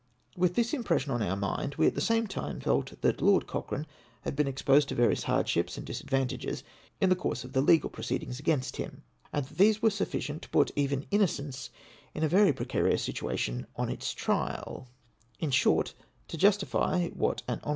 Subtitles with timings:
[0.35, 3.85] With this impression on our mind, we at the same time felt that Lord Cochrane
[4.21, 6.63] had l^een exposed to various hard ships and disadvantages,
[6.99, 10.49] in the course of the legal proceedings against him; and that tliese were sufficient to
[10.49, 11.69] put even inno cence
[12.15, 14.87] in a very precarious situation on its trial;
[15.39, 15.93] iu short,
[16.29, 17.69] to justify what an hon.